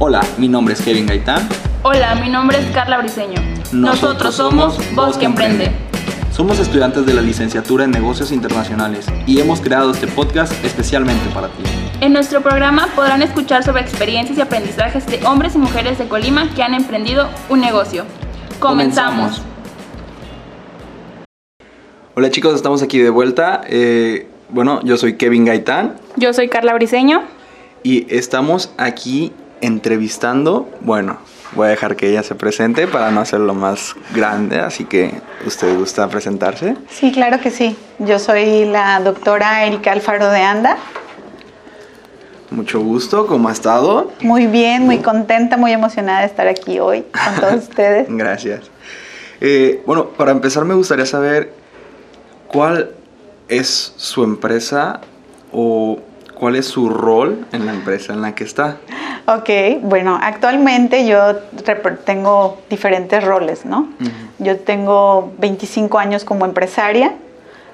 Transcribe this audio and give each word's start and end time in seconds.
Hola, 0.00 0.20
mi 0.38 0.48
nombre 0.48 0.74
es 0.74 0.80
Kevin 0.82 1.06
Gaitán. 1.06 1.48
Hola, 1.82 2.14
mi 2.16 2.28
nombre 2.30 2.58
es 2.58 2.66
Carla 2.72 2.98
Briseño. 2.98 3.40
Nosotros, 3.72 4.34
somos 4.34 4.78
Voz 4.94 5.16
que 5.18 5.24
Emprende. 5.24 5.72
Somos 6.32 6.60
estudiantes 6.60 7.04
de 7.04 7.14
la 7.14 7.20
licenciatura 7.20 7.82
en 7.84 7.90
negocios 7.90 8.30
internacionales 8.30 9.06
y 9.26 9.40
hemos 9.40 9.60
creado 9.60 9.90
este 9.90 10.06
podcast 10.06 10.52
especialmente 10.64 11.28
para 11.34 11.48
ti. 11.48 11.64
En 12.00 12.12
nuestro 12.12 12.42
programa 12.42 12.86
podrán 12.94 13.22
escuchar 13.22 13.64
sobre 13.64 13.82
experiencias 13.82 14.38
y 14.38 14.40
aprendizajes 14.40 15.04
de 15.08 15.26
hombres 15.26 15.56
y 15.56 15.58
mujeres 15.58 15.98
de 15.98 16.06
Colima 16.06 16.48
que 16.54 16.62
han 16.62 16.74
emprendido 16.74 17.28
un 17.48 17.60
negocio. 17.60 18.04
Comenzamos. 18.60 19.42
Hola 22.14 22.30
chicos, 22.30 22.54
estamos 22.54 22.82
aquí 22.82 22.98
de 23.00 23.10
vuelta. 23.10 23.62
Eh, 23.66 24.28
bueno, 24.48 24.80
yo 24.84 24.96
soy 24.96 25.14
Kevin 25.14 25.44
Gaitán 25.44 25.96
Yo 26.16 26.32
soy 26.32 26.48
Carla 26.48 26.72
Briseño. 26.74 27.22
y 27.82 28.06
estamos 28.14 28.70
aquí 28.78 29.32
entrevistando, 29.60 30.68
bueno, 30.80 31.18
voy 31.52 31.66
a 31.66 31.70
dejar 31.70 31.96
que 31.96 32.08
ella 32.10 32.22
se 32.22 32.34
presente 32.34 32.86
para 32.86 33.10
no 33.10 33.20
hacerlo 33.20 33.54
más 33.54 33.94
grande, 34.14 34.60
así 34.60 34.84
que 34.84 35.12
usted 35.46 35.76
gusta 35.76 36.08
presentarse. 36.08 36.76
Sí, 36.90 37.12
claro 37.12 37.40
que 37.40 37.50
sí. 37.50 37.76
Yo 37.98 38.18
soy 38.18 38.64
la 38.64 39.00
doctora 39.00 39.64
Erika 39.64 39.92
Alfaro 39.92 40.30
de 40.30 40.42
Anda. 40.42 40.76
Mucho 42.50 42.80
gusto, 42.80 43.26
¿cómo 43.26 43.48
ha 43.48 43.52
estado? 43.52 44.10
Muy 44.20 44.46
bien, 44.46 44.84
muy 44.86 44.98
contenta, 44.98 45.56
muy 45.56 45.72
emocionada 45.72 46.20
de 46.20 46.26
estar 46.26 46.48
aquí 46.48 46.78
hoy 46.80 47.02
con 47.02 47.40
todos 47.40 47.54
ustedes. 47.68 48.06
Gracias. 48.08 48.70
Eh, 49.40 49.82
bueno, 49.86 50.08
para 50.08 50.32
empezar 50.32 50.64
me 50.64 50.74
gustaría 50.74 51.06
saber 51.06 51.52
cuál 52.48 52.92
es 53.48 53.92
su 53.96 54.24
empresa 54.24 55.00
o 55.52 56.00
cuál 56.38 56.56
es 56.56 56.66
su 56.66 56.88
rol 56.88 57.46
en 57.52 57.66
la 57.66 57.72
empresa 57.72 58.12
en 58.12 58.22
la 58.22 58.34
que 58.34 58.44
está. 58.44 58.78
Ok, 59.26 59.50
bueno, 59.82 60.18
actualmente 60.20 61.06
yo 61.06 61.36
tengo 62.04 62.58
diferentes 62.70 63.22
roles, 63.22 63.66
¿no? 63.66 63.88
Yo 64.38 64.58
tengo 64.58 65.32
25 65.38 65.98
años 65.98 66.24
como 66.24 66.46
empresaria. 66.46 67.14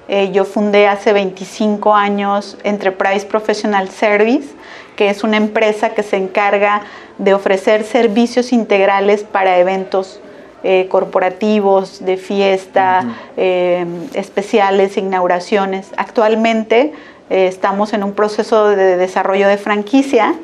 Eh, 0.07 0.31
yo 0.31 0.45
fundé 0.45 0.87
hace 0.87 1.13
25 1.13 1.95
años 1.95 2.57
Enterprise 2.63 3.25
Professional 3.25 3.89
Service, 3.89 4.49
que 4.95 5.09
es 5.09 5.23
una 5.23 5.37
empresa 5.37 5.91
que 5.91 6.03
se 6.03 6.17
encarga 6.17 6.81
de 7.17 7.33
ofrecer 7.33 7.83
servicios 7.83 8.51
integrales 8.51 9.23
para 9.23 9.57
eventos 9.57 10.19
eh, 10.63 10.87
corporativos, 10.89 12.03
de 12.03 12.17
fiesta, 12.17 13.05
eh, 13.37 13.85
especiales, 14.13 14.97
inauguraciones. 14.97 15.91
Actualmente 15.95 16.93
eh, 17.29 17.47
estamos 17.47 17.93
en 17.93 18.03
un 18.03 18.13
proceso 18.13 18.67
de 18.69 18.97
desarrollo 18.97 19.47
de 19.47 19.57
franquicia. 19.57 20.35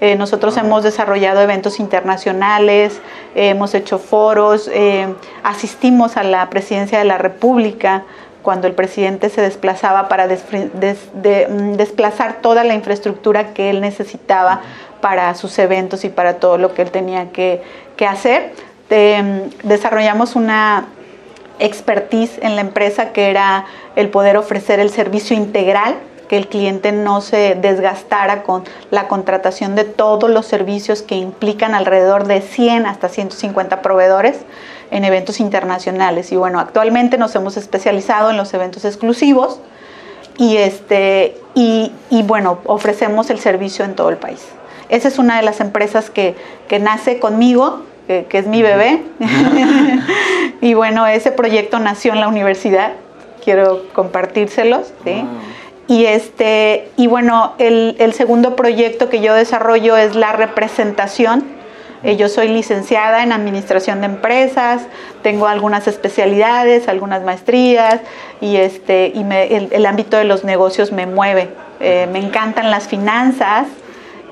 Eh, 0.00 0.14
nosotros 0.16 0.56
Ah. 0.56 0.60
hemos 0.60 0.84
desarrollado 0.84 1.40
eventos 1.40 1.80
internacionales, 1.80 3.00
eh, 3.34 3.48
hemos 3.50 3.74
hecho 3.74 3.98
foros, 3.98 4.70
eh, 4.72 5.08
asistimos 5.42 6.16
a 6.16 6.22
la 6.22 6.48
presidencia 6.50 6.98
de 6.98 7.04
la 7.04 7.18
República 7.18 8.04
cuando 8.42 8.66
el 8.68 8.74
presidente 8.74 9.28
se 9.28 9.40
desplazaba 9.40 10.08
para 10.08 10.28
desfri- 10.28 10.70
des- 10.72 11.10
de- 11.14 11.48
mm, 11.48 11.72
desplazar 11.76 12.34
toda 12.40 12.62
la 12.64 12.74
infraestructura 12.74 13.52
que 13.52 13.70
él 13.70 13.80
necesitaba 13.80 14.60
para 15.00 15.34
sus 15.34 15.58
eventos 15.58 16.04
y 16.04 16.08
para 16.08 16.34
todo 16.34 16.58
lo 16.58 16.74
que 16.74 16.82
él 16.82 16.90
tenía 16.90 17.30
que, 17.32 17.60
que 17.96 18.06
hacer. 18.06 18.52
Eh, 18.90 19.50
desarrollamos 19.64 20.34
una 20.36 20.86
expertise 21.58 22.38
en 22.40 22.54
la 22.54 22.60
empresa 22.62 23.12
que 23.12 23.30
era 23.30 23.66
el 23.96 24.08
poder 24.10 24.36
ofrecer 24.36 24.78
el 24.80 24.90
servicio 24.90 25.36
integral, 25.36 25.96
que 26.28 26.36
el 26.36 26.48
cliente 26.48 26.92
no 26.92 27.20
se 27.20 27.54
desgastara 27.54 28.42
con 28.42 28.64
la 28.90 29.08
contratación 29.08 29.74
de 29.74 29.84
todos 29.84 30.30
los 30.30 30.46
servicios 30.46 31.02
que 31.02 31.16
implican 31.16 31.74
alrededor 31.74 32.26
de 32.26 32.42
100 32.42 32.86
hasta 32.86 33.08
150 33.08 33.82
proveedores 33.82 34.36
en 34.90 35.04
eventos 35.04 35.40
internacionales. 35.40 36.30
Y 36.30 36.36
bueno, 36.36 36.60
actualmente 36.60 37.18
nos 37.18 37.34
hemos 37.34 37.56
especializado 37.56 38.30
en 38.30 38.36
los 38.36 38.52
eventos 38.54 38.84
exclusivos 38.84 39.58
y, 40.36 40.56
este, 40.58 41.36
y, 41.54 41.92
y 42.10 42.22
bueno, 42.22 42.58
ofrecemos 42.66 43.30
el 43.30 43.38
servicio 43.38 43.84
en 43.84 43.94
todo 43.94 44.10
el 44.10 44.18
país. 44.18 44.46
Esa 44.88 45.08
es 45.08 45.18
una 45.18 45.36
de 45.36 45.42
las 45.42 45.60
empresas 45.60 46.10
que, 46.10 46.34
que 46.68 46.78
nace 46.78 47.18
conmigo, 47.18 47.82
que, 48.06 48.26
que 48.26 48.38
es 48.38 48.46
mi 48.46 48.62
bebé. 48.62 49.02
y 50.60 50.74
bueno, 50.74 51.06
ese 51.06 51.32
proyecto 51.32 51.78
nació 51.78 52.12
en 52.12 52.20
la 52.20 52.28
universidad. 52.28 52.92
Quiero 53.44 53.82
compartírselos. 53.92 54.92
¿sí? 55.04 55.12
Wow. 55.12 55.28
Y, 55.88 56.04
este, 56.04 56.90
y 56.96 57.06
bueno, 57.06 57.54
el, 57.58 57.96
el 57.98 58.12
segundo 58.12 58.54
proyecto 58.56 59.08
que 59.08 59.20
yo 59.20 59.34
desarrollo 59.34 59.96
es 59.96 60.14
la 60.14 60.32
representación. 60.32 61.44
Eh, 62.04 62.16
yo 62.16 62.28
soy 62.28 62.48
licenciada 62.48 63.24
en 63.24 63.32
administración 63.32 64.00
de 64.00 64.06
empresas, 64.06 64.82
tengo 65.22 65.48
algunas 65.48 65.88
especialidades, 65.88 66.86
algunas 66.86 67.22
maestrías 67.24 68.00
y, 68.40 68.56
este, 68.56 69.10
y 69.14 69.24
me- 69.24 69.46
el, 69.56 69.84
ámbito 69.86 70.16
de 70.16 70.24
los 70.24 70.44
negocios 70.44 70.92
me 70.92 71.06
mueve. 71.06 71.48
Eh, 71.80 72.06
me 72.12 72.20
encantan 72.20 72.70
las 72.70 72.86
finanzas, 72.86 73.66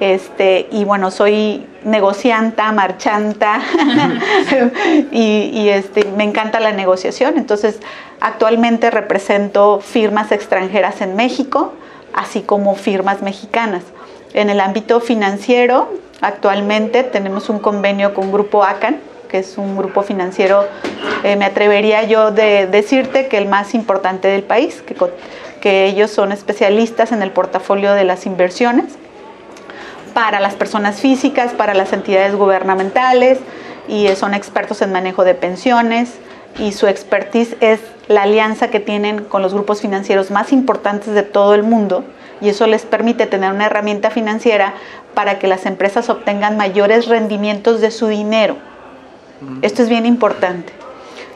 este, 0.01 0.69
y 0.71 0.85
bueno, 0.85 1.11
soy 1.11 1.67
negocianta, 1.85 2.71
marchanta 2.73 3.61
y, 5.11 5.51
y, 5.53 5.69
este, 5.71 6.05
me 6.17 6.25
encanta 6.25 6.61
la 6.61 6.73
negociación. 6.73 7.39
Entonces, 7.39 7.81
actualmente 8.21 8.91
represento 8.91 9.81
firmas 9.81 10.33
extranjeras 10.33 11.01
en 11.01 11.17
México, 11.17 11.73
así 12.13 12.43
como 12.43 12.75
firmas 12.75 13.23
mexicanas. 13.23 13.85
En 14.35 14.51
el 14.51 14.61
ámbito 14.61 15.01
financiero, 15.01 15.89
actualmente 16.21 17.03
tenemos 17.03 17.49
un 17.49 17.59
convenio 17.59 18.13
con 18.13 18.33
Grupo 18.33 18.65
ACAN, 18.65 19.01
que 19.31 19.39
es 19.39 19.59
un 19.59 19.77
grupo 19.77 20.03
financiero, 20.03 20.65
eh, 21.25 21.35
me 21.37 21.47
atrevería 21.47 22.05
yo 22.05 22.31
de 22.31 22.67
decirte 22.67 23.27
que 23.27 23.39
el 23.39 23.49
más 23.49 23.75
importante 23.75 24.29
del 24.29 24.45
país, 24.45 24.85
que 25.61 25.87
ellos 25.87 26.13
son 26.13 26.31
especialistas 26.31 27.11
en 27.11 27.23
el 27.23 27.33
portafolio 27.33 27.93
de 27.93 28.05
las 28.05 28.25
inversiones 28.25 28.85
para 30.17 30.41
las 30.41 30.55
personas 30.55 30.99
físicas, 30.99 31.53
para 31.53 31.75
las 31.75 31.93
entidades 31.93 32.35
gubernamentales 32.35 33.39
y 33.87 34.09
son 34.17 34.33
expertos 34.33 34.81
en 34.81 34.91
manejo 34.91 35.25
de 35.25 35.35
pensiones 35.35 36.15
y 36.59 36.73
su 36.73 36.87
expertise 36.87 37.55
es 37.61 37.81
la 38.09 38.23
alianza 38.23 38.69
que 38.69 38.81
tienen 38.81 39.25
con 39.25 39.43
los 39.43 39.53
grupos 39.53 39.83
financieros 39.83 40.31
más 40.31 40.55
importantes 40.55 41.13
de 41.13 41.23
todo 41.23 41.55
el 41.55 41.65
mundo 41.65 42.03
y 42.41 42.49
eso 42.49 42.67
les 42.67 42.87
permite 42.87 43.27
tener 43.27 43.53
una 43.53 43.67
herramienta 43.67 44.09
financiera 44.09 44.73
para 45.13 45.39
que 45.39 45.49
las 45.49 45.67
empresas 45.67 46.09
obtengan 46.09 46.57
mayores 46.57 47.09
rendimientos 47.09 47.83
de 47.83 47.91
su 47.91 48.07
dinero. 48.07 48.57
Esto 49.61 49.83
es 49.83 49.91
bien 49.91 50.07
importante. 50.07 50.73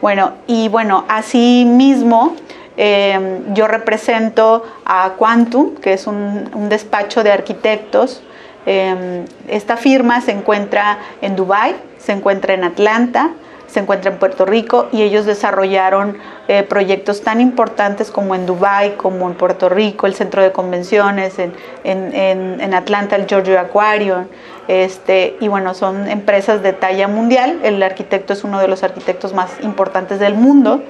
Bueno, 0.00 0.32
y 0.46 0.70
bueno, 0.70 1.04
así 1.06 1.66
mismo 1.66 2.34
eh, 2.78 3.42
yo 3.52 3.69
represento 3.69 4.64
a 4.86 5.16
Quantum, 5.19 5.74
que 5.76 5.92
es 5.92 6.06
un, 6.06 6.48
un 6.54 6.70
despacho 6.70 7.22
de 7.22 7.30
arquitectos. 7.30 8.22
Eh, 8.66 9.25
esta 9.48 9.76
firma 9.76 10.21
se 10.21 10.32
encuentra 10.32 10.98
en 11.22 11.37
Dubai, 11.37 11.75
se 11.98 12.12
encuentra 12.12 12.54
en 12.54 12.65
Atlanta, 12.65 13.31
se 13.71 13.81
encuentra 13.81 14.10
en 14.10 14.19
Puerto 14.19 14.44
Rico 14.44 14.88
y 14.91 15.03
ellos 15.03 15.26
desarrollaron 15.26 16.19
eh, 16.48 16.65
proyectos 16.65 17.22
tan 17.22 17.41
importantes 17.41 18.10
como 18.10 18.34
en 18.34 18.44
Dubai, 18.44 18.97
como 18.97 19.28
en 19.28 19.37
Puerto 19.37 19.69
Rico, 19.69 20.06
el 20.06 20.15
centro 20.15 20.43
de 20.43 20.50
convenciones, 20.50 21.34
en, 21.38 22.75
Atlanta 22.75 23.16
el 23.16 23.26
Giorgio 23.26 23.60
Aquarium, 23.60 24.26
este, 24.66 25.37
y 25.41 25.49
bueno, 25.49 25.75
son 25.75 26.09
empresas 26.09 26.62
de 26.62 26.72
talla 26.72 27.06
mundial, 27.09 27.60
el 27.62 27.82
arquitecto 27.82 28.32
es 28.32 28.43
uno 28.43 28.59
de 28.59 28.69
los 28.69 28.82
arquitectos 28.82 29.34
más 29.34 29.50
importantes 29.62 30.19
del 30.19 30.34
mundo 30.34 30.82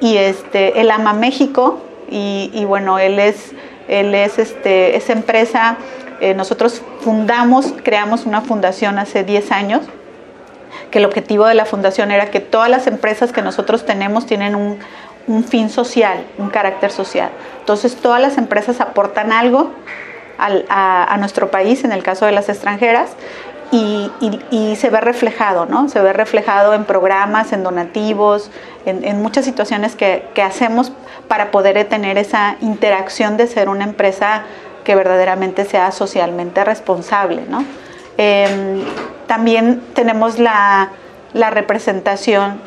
y 0.00 0.16
este, 0.16 0.80
él 0.80 0.90
ama 0.90 1.12
México 1.12 1.80
y, 2.08 2.64
bueno, 2.66 2.98
él 2.98 3.18
es, 3.18 3.52
él 3.88 4.14
es 4.14 4.38
este, 4.38 4.96
esa 4.96 5.12
empresa, 5.12 5.76
eh, 6.20 6.34
nosotros 6.34 6.82
fundamos, 7.00 7.74
creamos 7.82 8.26
una 8.26 8.40
fundación 8.40 8.98
hace 8.98 9.24
10 9.24 9.52
años 9.52 9.82
que 10.90 10.98
el 10.98 11.04
objetivo 11.04 11.46
de 11.46 11.54
la 11.54 11.64
fundación 11.64 12.10
era 12.10 12.30
que 12.30 12.40
todas 12.40 12.70
las 12.70 12.86
empresas 12.86 13.32
que 13.32 13.42
nosotros 13.42 13.84
tenemos 13.84 14.26
tienen 14.26 14.54
un, 14.54 14.78
fin 15.48 15.68
social, 15.70 16.24
un 16.38 16.50
carácter 16.50 16.92
social. 16.92 17.30
Entonces 17.58 17.96
todas 17.96 18.20
las 18.20 18.38
empresas 18.38 18.80
aportan 18.80 19.32
algo 19.32 19.72
al, 20.38 20.64
a, 20.68 21.16
nuestro 21.18 21.50
país, 21.50 21.82
en 21.82 21.90
el 21.90 22.04
caso 22.04 22.26
de 22.26 22.32
las 22.32 22.48
extranjeras, 22.48 23.10
y, 23.72 24.76
se 24.76 24.90
ve 24.90 25.00
reflejado, 25.00 25.66
¿no? 25.66 25.88
Se 25.88 26.00
ve 26.00 26.12
reflejado 26.12 26.74
en 26.74 26.84
programas, 26.84 27.52
en 27.52 27.62
donativos, 27.62 28.50
en, 28.84 29.20
muchas 29.22 29.44
situaciones 29.44 29.96
que, 29.96 30.22
hacemos 30.42 30.92
para 31.28 31.50
poder 31.50 31.82
tener 31.86 32.18
esa 32.18 32.56
interacción 32.60 33.36
de 33.36 33.46
ser 33.46 33.68
una 33.68 33.84
empresa 33.84 34.44
que 34.86 34.94
verdaderamente 34.94 35.64
sea 35.64 35.90
socialmente 35.90 36.62
responsable, 36.62 37.42
¿no? 37.48 37.64
Eh, 38.18 38.84
también 39.26 39.82
tenemos 39.94 40.38
la, 40.38 40.90
la, 41.32 41.50
representación 41.50 42.60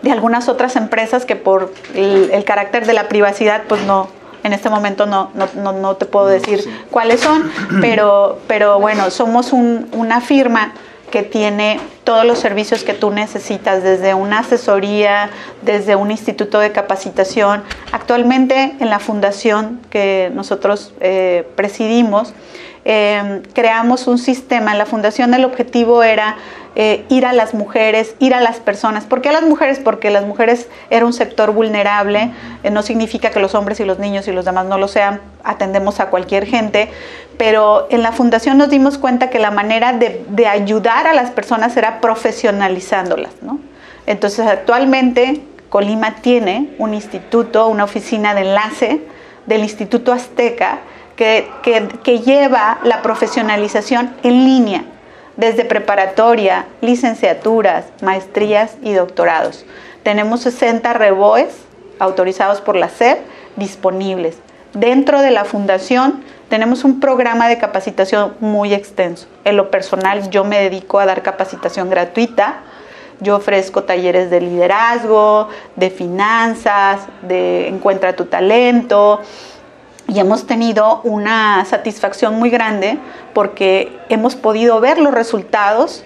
de 0.00 0.10
algunas 0.10 0.48
otras 0.48 0.74
empresas 0.74 1.26
que 1.26 1.36
por 1.36 1.74
el, 1.94 2.30
el, 2.32 2.44
carácter 2.44 2.86
de 2.86 2.94
la 2.94 3.08
privacidad, 3.08 3.64
pues 3.68 3.82
no, 3.82 4.08
En 4.42 4.54
este 4.54 4.70
momento 4.70 5.04
no, 5.04 5.30
no, 5.34 5.72
no, 5.72 5.96
te 5.96 6.06
puedo 6.06 6.28
decir 6.28 6.64
cuáles 6.90 7.20
son, 7.20 7.52
pero, 7.82 8.38
pero 8.46 8.80
bueno, 8.80 9.10
somos 9.10 9.52
una 9.52 10.22
firma 10.22 10.72
que 11.10 11.22
tiene 11.22 11.78
todos 12.08 12.24
los 12.24 12.38
servicios 12.38 12.84
que 12.84 12.94
tú 12.94 13.10
necesitas, 13.10 13.82
desde 13.82 14.14
una 14.14 14.38
asesoría, 14.38 15.28
desde 15.60 15.94
un 15.94 16.10
instituto 16.10 16.58
de 16.58 16.72
capacitación. 16.72 17.62
Actualmente 17.92 18.72
en 18.80 18.88
la 18.88 18.98
fundación 18.98 19.78
que 19.90 20.30
nosotros 20.32 20.94
eh, 21.00 21.46
presidimos, 21.54 22.32
eh, 22.86 23.42
creamos 23.52 24.06
un 24.06 24.16
sistema. 24.16 24.72
En 24.72 24.78
la 24.78 24.86
fundación 24.86 25.34
el 25.34 25.44
objetivo 25.44 26.02
era 26.02 26.38
eh, 26.80 27.04
ir 27.08 27.26
a 27.26 27.32
las 27.32 27.54
mujeres, 27.54 28.14
ir 28.20 28.34
a 28.34 28.40
las 28.40 28.60
personas. 28.60 29.04
¿Por 29.04 29.20
qué 29.20 29.30
a 29.30 29.32
las 29.32 29.42
mujeres? 29.42 29.80
Porque 29.80 30.10
las 30.10 30.24
mujeres 30.24 30.68
era 30.90 31.04
un 31.04 31.12
sector 31.12 31.52
vulnerable, 31.52 32.30
eh, 32.62 32.70
no 32.70 32.82
significa 32.82 33.30
que 33.30 33.40
los 33.40 33.56
hombres 33.56 33.80
y 33.80 33.84
los 33.84 33.98
niños 33.98 34.28
y 34.28 34.32
los 34.32 34.44
demás 34.44 34.66
no 34.66 34.78
lo 34.78 34.86
sean, 34.86 35.20
atendemos 35.42 35.98
a 35.98 36.06
cualquier 36.06 36.46
gente, 36.46 36.88
pero 37.36 37.88
en 37.90 38.02
la 38.02 38.12
fundación 38.12 38.58
nos 38.58 38.70
dimos 38.70 38.96
cuenta 38.96 39.28
que 39.28 39.40
la 39.40 39.50
manera 39.50 39.92
de, 39.92 40.46
ayudar 40.46 41.08
a 41.08 41.14
las 41.14 41.32
personas 41.32 41.76
era 41.76 41.97
profesionalizándolas. 42.00 43.32
Entonces 44.06 44.46
actualmente 44.46 45.42
Colima 45.68 46.16
tiene 46.16 46.70
un 46.78 46.94
instituto, 46.94 47.68
una 47.68 47.84
oficina 47.84 48.34
de 48.34 48.40
enlace 48.42 49.00
del 49.46 49.62
Instituto 49.62 50.12
Azteca 50.12 50.80
que, 51.16 51.48
que 52.02 52.18
lleva 52.20 52.78
la 52.84 53.02
profesionalización 53.02 54.14
en 54.22 54.44
línea 54.44 54.84
desde 55.36 55.64
preparatoria, 55.64 56.66
licenciaturas, 56.80 57.86
maestrías 58.02 58.76
y 58.82 58.92
doctorados. 58.92 59.64
Tenemos 60.02 60.40
60 60.40 60.92
reboes 60.94 61.48
autorizados 61.98 62.60
por 62.60 62.76
la 62.76 62.88
SEP 62.88 63.18
disponibles. 63.56 64.38
Dentro 64.74 65.20
de 65.22 65.30
la 65.30 65.44
fundación 65.44 66.22
tenemos 66.48 66.84
un 66.84 67.00
programa 67.00 67.48
de 67.48 67.58
capacitación 67.58 68.34
muy 68.40 68.72
extenso. 68.74 69.26
En 69.44 69.56
lo 69.56 69.70
personal 69.70 70.30
yo 70.30 70.44
me 70.44 70.60
dedico 70.60 70.98
a 70.98 71.06
dar 71.06 71.22
capacitación 71.22 71.90
gratuita. 71.90 72.60
Yo 73.20 73.36
ofrezco 73.36 73.82
talleres 73.82 74.30
de 74.30 74.40
liderazgo, 74.40 75.48
de 75.76 75.90
finanzas, 75.90 77.00
de 77.22 77.68
encuentra 77.68 78.14
tu 78.14 78.26
talento, 78.26 79.20
y 80.08 80.20
hemos 80.20 80.46
tenido 80.46 81.02
una 81.04 81.64
satisfacción 81.66 82.34
muy 82.36 82.48
grande 82.48 82.98
porque 83.34 83.98
hemos 84.08 84.36
podido 84.36 84.80
ver 84.80 84.98
los 84.98 85.12
resultados 85.12 86.04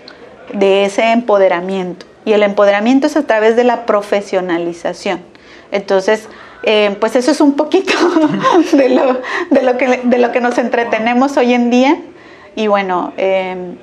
de 0.53 0.85
ese 0.85 1.13
empoderamiento. 1.13 2.07
Y 2.25 2.33
el 2.33 2.43
empoderamiento 2.43 3.07
es 3.07 3.17
a 3.17 3.23
través 3.23 3.55
de 3.55 3.63
la 3.63 3.87
profesionalización. 3.87 5.23
Entonces, 5.71 6.29
eh, 6.63 6.97
pues 7.01 7.17
eso 7.17 7.31
es 7.31 7.41
un 7.41 7.55
poquito 7.55 7.93
de 8.73 8.89
lo, 8.89 9.21
de, 9.51 9.63
lo 9.63 9.79
que, 9.79 10.01
de 10.03 10.19
lo 10.19 10.33
que 10.33 10.41
nos 10.41 10.59
entretenemos 10.59 11.37
hoy 11.37 11.55
en 11.55 11.71
día. 11.71 11.99
Y 12.55 12.67
bueno, 12.67 13.13
em, 13.17 13.77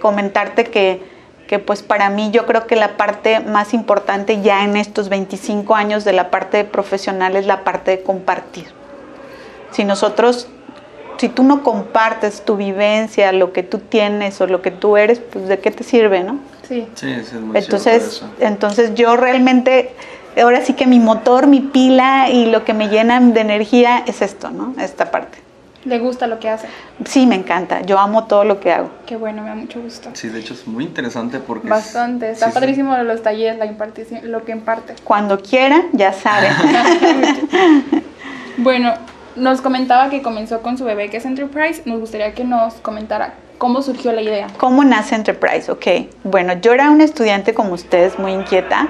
comentarte 0.00 0.64
que, 0.64 1.02
que 1.46 1.58
pues 1.58 1.82
para 1.82 2.08
mí 2.08 2.30
yo 2.30 2.46
creo 2.46 2.66
que 2.66 2.76
la 2.76 2.96
parte 2.96 3.40
más 3.40 3.74
importante 3.74 4.40
ya 4.40 4.64
en 4.64 4.76
estos 4.76 5.08
25 5.08 5.74
años 5.74 6.04
de 6.04 6.12
la 6.12 6.30
parte 6.30 6.64
profesional 6.64 7.36
es 7.36 7.46
la 7.46 7.64
parte 7.64 7.90
de 7.90 8.02
compartir 8.02 8.82
si 9.72 9.84
nosotros, 9.84 10.48
si 11.18 11.28
tú 11.28 11.42
no 11.42 11.62
compartes 11.62 12.44
tu 12.44 12.56
vivencia, 12.56 13.32
lo 13.32 13.52
que 13.52 13.62
tú 13.62 13.78
tienes 13.78 14.40
o 14.40 14.46
lo 14.46 14.62
que 14.62 14.70
tú 14.70 14.96
eres, 14.96 15.18
pues 15.18 15.48
de 15.48 15.58
qué 15.58 15.70
te 15.70 15.82
sirve, 15.82 16.22
¿no? 16.22 16.38
Sí. 16.68 16.86
Sí, 16.94 17.10
es 17.10 17.32
muy 17.32 17.58
entonces, 17.58 18.22
entonces 18.38 18.94
yo 18.94 19.16
realmente, 19.16 19.92
ahora 20.40 20.64
sí 20.64 20.74
que 20.74 20.86
mi 20.86 20.98
motor, 20.98 21.46
mi 21.46 21.60
pila 21.60 22.30
y 22.30 22.46
lo 22.46 22.64
que 22.64 22.74
me 22.74 22.88
llena 22.88 23.20
de 23.20 23.40
energía 23.40 24.02
es 24.06 24.22
esto, 24.22 24.50
¿no? 24.50 24.74
Esta 24.78 25.10
parte. 25.10 25.38
¿Le 25.84 25.98
gusta 25.98 26.28
lo 26.28 26.38
que 26.38 26.48
hace? 26.48 26.68
Sí, 27.04 27.26
me 27.26 27.34
encanta. 27.34 27.82
Yo 27.82 27.98
amo 27.98 28.24
todo 28.26 28.44
lo 28.44 28.60
que 28.60 28.70
hago. 28.72 28.88
Qué 29.04 29.16
bueno, 29.16 29.42
me 29.42 29.48
da 29.48 29.56
mucho 29.56 29.80
gusto. 29.80 30.10
Sí, 30.12 30.28
de 30.28 30.38
hecho 30.38 30.54
es 30.54 30.66
muy 30.66 30.84
interesante 30.84 31.40
porque... 31.40 31.68
Bastante. 31.68 32.30
Está 32.30 32.50
padrísimo 32.50 32.96
los 32.98 33.22
talleres, 33.22 33.58
la 33.58 33.66
impartición, 33.66 34.30
lo 34.30 34.44
que 34.44 34.52
imparte. 34.52 34.94
Cuando 35.02 35.40
quieran, 35.40 35.86
ya 35.92 36.12
saben. 36.12 36.52
bueno, 38.58 38.94
nos 39.34 39.60
comentaba 39.60 40.08
que 40.08 40.22
comenzó 40.22 40.62
con 40.62 40.78
su 40.78 40.84
bebé 40.84 41.10
que 41.10 41.16
es 41.16 41.24
Enterprise. 41.24 41.82
Nos 41.84 41.98
gustaría 41.98 42.32
que 42.32 42.44
nos 42.44 42.74
comentara 42.74 43.34
cómo 43.58 43.82
surgió 43.82 44.12
la 44.12 44.22
idea. 44.22 44.46
¿Cómo 44.58 44.84
nace 44.84 45.16
Enterprise? 45.16 45.70
Ok. 45.70 45.86
Bueno, 46.22 46.52
yo 46.60 46.72
era 46.72 46.90
una 46.90 47.02
estudiante 47.02 47.54
como 47.54 47.72
ustedes, 47.74 48.20
muy 48.20 48.32
inquieta. 48.32 48.88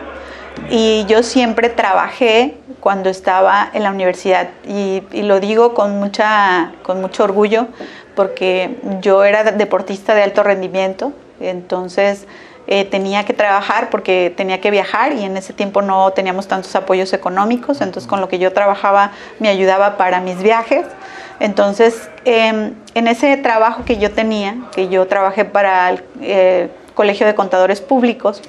Y 0.70 1.04
yo 1.06 1.22
siempre 1.22 1.68
trabajé 1.68 2.56
cuando 2.80 3.10
estaba 3.10 3.70
en 3.72 3.82
la 3.82 3.90
universidad. 3.90 4.48
Y, 4.66 5.02
lo 5.22 5.38
digo 5.38 5.74
con, 5.74 5.98
mucha, 5.98 6.72
con 6.82 7.00
mucho 7.00 7.24
orgullo 7.24 7.68
porque 8.14 8.76
yo 9.00 9.24
era 9.24 9.44
deportista 9.44 10.14
de 10.14 10.22
alto 10.22 10.42
rendimiento. 10.42 11.12
Entonces 11.40 12.26
eh, 12.66 12.84
tenía 12.84 13.24
que 13.24 13.32
trabajar 13.32 13.90
porque 13.90 14.32
tenía 14.36 14.60
que 14.60 14.70
viajar 14.70 15.12
y 15.12 15.24
en 15.24 15.36
ese 15.36 15.52
tiempo 15.52 15.82
no 15.82 16.12
teníamos 16.12 16.46
tantos 16.46 16.74
apoyos 16.76 17.12
económicos, 17.12 17.80
entonces 17.80 18.08
con 18.08 18.20
lo 18.20 18.28
que 18.28 18.38
yo 18.38 18.52
trabajaba 18.52 19.12
me 19.40 19.48
ayudaba 19.48 19.96
para 19.96 20.20
mis 20.20 20.42
viajes. 20.42 20.86
Entonces, 21.40 22.08
em, 22.24 22.74
en 22.94 23.08
ese 23.08 23.36
trabajo 23.36 23.84
que 23.84 23.98
yo 23.98 24.12
tenía, 24.12 24.56
que 24.72 24.88
yo 24.88 25.06
trabajé 25.08 25.44
para 25.44 25.90
el 25.90 26.04
eh, 26.20 26.68
Colegio 26.94 27.26
de 27.26 27.34
Contadores 27.34 27.80
Públicos, 27.80 28.42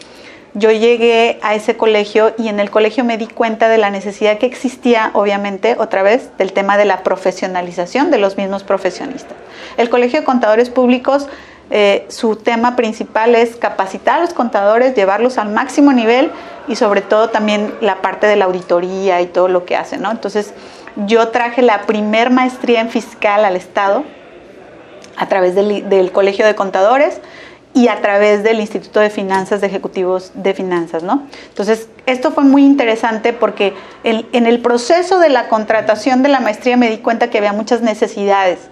yo 0.54 0.72
llegué 0.72 1.40
a 1.42 1.56
ese 1.56 1.76
colegio 1.78 2.34
y 2.38 2.48
en 2.48 2.60
el 2.60 2.70
colegio 2.70 3.04
me 3.04 3.18
di 3.18 3.28
cuenta 3.28 3.70
de 3.70 3.78
la 3.78 3.90
necesidad 3.90 4.38
que 4.38 4.46
existía, 4.46 5.12
obviamente, 5.14 5.76
otra 5.80 6.04
vez, 6.04 6.30
del 6.38 6.54
tema 6.54 6.78
de 6.78 6.86
la 6.86 7.04
profesionalización 7.04 8.12
de 8.12 8.20
los 8.20 8.38
mismos 8.38 8.64
profesionistas. 8.64 9.36
El 9.78 9.90
Colegio 9.90 10.20
de 10.20 10.26
Contadores 10.26 10.70
Públicos 10.70 11.28
eh, 11.76 12.06
su 12.10 12.36
tema 12.36 12.76
principal 12.76 13.34
es 13.34 13.56
capacitar 13.56 14.20
a 14.20 14.22
los 14.22 14.34
contadores, 14.34 14.94
llevarlos 14.96 15.38
al 15.38 15.50
máximo 15.50 15.92
nivel 15.92 16.30
y 16.68 16.76
sobre 16.76 17.02
todo 17.02 17.30
también 17.30 17.74
la 17.82 18.02
parte 18.02 18.28
de 18.28 18.36
la 18.36 18.46
auditoría 18.46 19.22
y 19.22 19.26
todo 19.26 19.48
lo 19.48 19.66
que 19.66 19.76
hacen. 19.76 20.02
¿no? 20.02 20.12
Entonces 20.12 20.54
yo 21.08 21.30
traje 21.30 21.62
la 21.62 21.84
primer 21.84 22.30
maestría 22.30 22.82
en 22.82 22.90
fiscal 22.90 23.46
al 23.46 23.56
Estado 23.56 24.04
a 25.16 25.28
través 25.28 25.56
del, 25.56 26.12
Colegio 26.12 26.46
de 26.46 26.54
Contadores 26.54 27.20
y 27.74 27.88
a 27.88 28.02
través 28.02 28.44
del 28.44 28.60
Instituto 28.60 29.00
de 29.00 29.10
Finanzas 29.10 29.62
de 29.62 29.68
Ejecutivos 29.68 30.32
de 30.36 30.54
Finanzas, 30.54 31.04
¿no? 31.04 31.24
Entonces, 31.50 31.88
esto 32.06 32.32
fue 32.32 32.44
muy 32.44 32.64
interesante 32.64 33.34
porque 33.34 33.74
en 34.04 34.46
el 34.46 34.60
proceso 34.60 35.20
de 35.20 35.30
la 35.30 35.48
contratación 35.48 36.22
de 36.22 36.30
la 36.30 36.40
maestría 36.40 36.78
me 36.78 36.90
di 36.90 36.98
cuenta 36.98 37.30
que 37.30 37.40
había 37.40 37.54
muchas 37.54 37.82
necesidades 37.82 38.70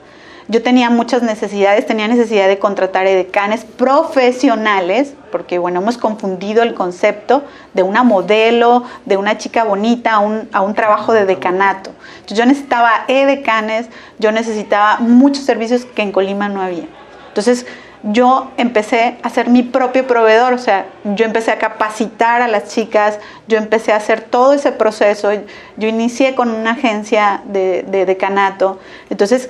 yo 0.51 0.61
tenía 0.61 0.89
muchas 0.89 1.21
necesidades, 1.23 1.85
tenía 1.85 2.09
necesidad 2.09 2.49
de 2.49 2.59
contratar 2.59 3.07
edecanes 3.07 3.63
profesionales, 3.63 5.13
porque 5.31 5.59
bueno, 5.59 5.79
hemos 5.79 5.97
confundido 5.97 6.61
el 6.61 6.73
concepto 6.73 7.43
de 7.73 7.83
una 7.83 8.03
modelo, 8.03 8.83
de 9.05 9.15
una 9.15 9.37
chica 9.37 9.63
bonita 9.63 10.11
a 10.11 10.19
un, 10.19 10.49
a 10.51 10.61
un 10.61 10.73
trabajo 10.73 11.13
de 11.13 11.25
decanato. 11.25 11.91
yo 12.27 12.45
necesitaba 12.45 13.05
edecanes, 13.07 13.87
yo 14.19 14.33
necesitaba 14.33 14.97
muchos 14.97 15.45
servicios 15.45 15.85
que 15.85 16.01
en 16.01 16.11
Colima 16.11 16.49
no 16.49 16.61
había. 16.61 16.87
Entonces, 17.29 17.65
yo 18.03 18.51
empecé 18.57 19.17
a 19.21 19.29
ser 19.29 19.49
mi 19.49 19.63
propio 19.63 20.07
proveedor, 20.07 20.53
o 20.53 20.57
sea, 20.57 20.87
yo 21.03 21.25
empecé 21.25 21.51
a 21.51 21.59
capacitar 21.59 22.41
a 22.41 22.47
las 22.47 22.69
chicas, 22.69 23.19
yo 23.47 23.57
empecé 23.57 23.91
a 23.93 23.97
hacer 23.97 24.21
todo 24.21 24.53
ese 24.53 24.71
proceso, 24.71 25.31
yo 25.77 25.87
inicié 25.87 26.33
con 26.33 26.49
una 26.49 26.71
agencia 26.71 27.41
de, 27.45 27.83
de 27.83 28.05
decanato, 28.05 28.79
entonces 29.09 29.49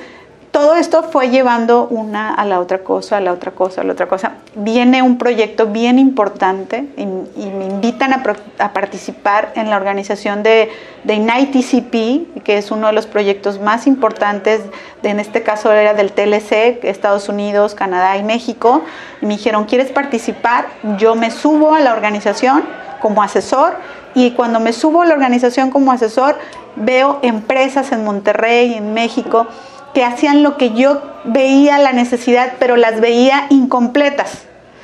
todo 0.52 0.76
esto 0.76 1.04
fue 1.04 1.30
llevando 1.30 1.88
una 1.88 2.34
a 2.34 2.44
la 2.44 2.60
otra 2.60 2.80
cosa, 2.80 3.18
a 3.18 3.22
la 3.22 3.32
otra 3.32 3.52
cosa, 3.52 3.82
a 3.82 3.84
la 3.86 3.94
otra 3.94 4.08
cosa. 4.08 4.34
Viene 4.56 5.02
un 5.02 5.18
proyecto 5.18 5.68
bien 5.68 5.98
importante 5.98 6.88
y, 6.98 7.06
me 7.06 7.66
invitan 7.66 8.12
a, 8.14 8.74
participar 8.74 9.54
en 9.56 9.70
la 9.70 9.78
organización 9.78 10.44
de, 10.44 10.70
de 11.06 11.16
ITCP, 11.16 12.44
que 12.44 12.58
es 12.58 12.70
uno 12.70 12.88
de 12.88 12.94
los 12.94 13.08
proyectos 13.08 13.62
más 13.62 13.88
importantes, 13.88 14.62
en 15.04 15.22
este 15.22 15.42
caso 15.42 15.72
era 15.72 15.94
del 15.94 16.12
TLC, 16.12 16.84
Estados 16.84 17.30
Unidos, 17.30 17.74
Canadá 17.74 18.18
y 18.18 18.24
México. 18.24 18.82
Y 19.22 19.26
me 19.28 19.38
dijeron, 19.38 19.64
¿quieres 19.64 19.90
participar? 19.92 20.68
Yo 20.98 21.16
me 21.16 21.32
subo 21.32 21.74
a 21.74 21.80
la 21.80 21.94
organización 21.94 22.64
como 23.02 23.24
asesor 23.24 23.76
y 24.14 24.32
cuando 24.32 24.60
me 24.60 24.74
subo 24.74 25.02
a 25.02 25.06
la 25.06 25.14
organización 25.14 25.72
como 25.72 25.94
asesor, 25.94 26.38
veo 26.76 27.20
empresas 27.22 27.92
en 27.94 28.04
Monterrey, 28.04 28.74
en 28.74 28.94
México, 28.94 29.48
que 29.94 30.04
hacían 30.04 30.44
lo 30.44 30.58
que 30.58 30.74
yo 30.74 31.02
veía 31.24 31.78
la 31.78 31.94
necesidad, 31.94 32.54
pero 32.60 32.78
las 32.78 33.00
veía 33.00 33.48
incompletas. 33.50 34.44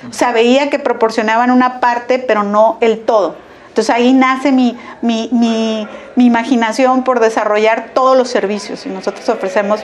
O 0.10 0.14
sea, 0.14 0.32
veía 0.32 0.70
que 0.70 0.80
proporcionaban 0.80 1.52
una 1.52 1.80
parte, 1.80 2.20
pero 2.20 2.44
no 2.44 2.78
el 2.82 3.00
todo. 3.00 3.36
Entonces 3.70 3.94
ahí 3.94 4.14
nace 4.14 4.52
mi, 4.52 4.76
mi, 5.04 5.30
mi, 5.32 5.88
imaginación 6.26 7.04
por 7.04 7.20
desarrollar 7.20 7.92
todos 7.94 8.18
los 8.18 8.28
servicios 8.28 8.88
y 8.88 8.90
nosotros 8.90 9.30
ofrecemos 9.30 9.82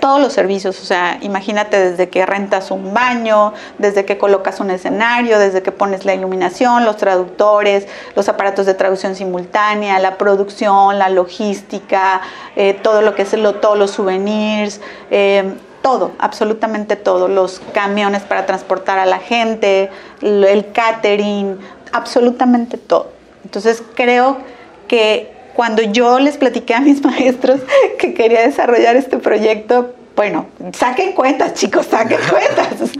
todos 0.00 0.20
los 0.20 0.32
servicios, 0.32 0.80
o 0.80 0.84
sea, 0.84 1.18
imagínate 1.20 1.90
desde 1.90 2.08
que 2.08 2.24
rentas 2.26 2.70
un 2.70 2.94
baño, 2.94 3.52
desde 3.78 4.04
que 4.04 4.18
colocas 4.18 4.60
un 4.60 4.70
escenario, 4.70 5.38
desde 5.38 5.62
que 5.62 5.72
pones 5.72 6.04
la 6.04 6.14
iluminación, 6.14 6.84
los 6.84 6.96
traductores, 6.96 7.86
los 8.14 8.28
aparatos 8.28 8.66
de 8.66 8.74
traducción 8.74 9.14
simultánea, 9.14 9.98
la 9.98 10.18
producción, 10.18 10.98
la 10.98 11.08
logística, 11.08 12.20
eh, 12.56 12.74
todo 12.74 13.02
lo 13.02 13.14
que 13.14 13.22
es 13.22 13.32
lo, 13.34 13.54
todos 13.56 13.78
los 13.78 13.90
souvenirs, 13.92 14.80
eh, 15.10 15.54
todo, 15.82 16.12
absolutamente 16.18 16.96
todo, 16.96 17.28
los 17.28 17.60
camiones 17.72 18.22
para 18.22 18.46
transportar 18.46 18.98
a 18.98 19.06
la 19.06 19.18
gente, 19.18 19.90
el 20.20 20.72
catering, 20.72 21.58
absolutamente 21.92 22.78
todo. 22.78 23.12
Entonces 23.44 23.82
creo 23.94 24.38
que 24.86 25.37
cuando 25.58 25.82
yo 25.82 26.20
les 26.20 26.36
platiqué 26.36 26.72
a 26.72 26.80
mis 26.80 27.02
maestros 27.04 27.60
que 27.98 28.14
quería 28.14 28.42
desarrollar 28.42 28.94
este 28.94 29.18
proyecto, 29.18 29.92
bueno, 30.14 30.46
saquen 30.72 31.14
cuentas, 31.14 31.54
chicos, 31.54 31.86
saquen 31.86 32.20
cuentas. 32.30 32.92